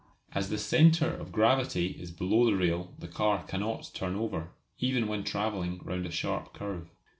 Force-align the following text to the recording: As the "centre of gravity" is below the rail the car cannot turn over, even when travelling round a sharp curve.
As 0.33 0.49
the 0.49 0.57
"centre 0.57 1.13
of 1.13 1.31
gravity" 1.31 1.89
is 2.01 2.09
below 2.09 2.45
the 2.47 2.55
rail 2.57 2.91
the 2.97 3.07
car 3.07 3.43
cannot 3.43 3.91
turn 3.93 4.15
over, 4.15 4.49
even 4.79 5.07
when 5.07 5.23
travelling 5.23 5.79
round 5.83 6.07
a 6.07 6.11
sharp 6.11 6.53
curve. 6.55 6.89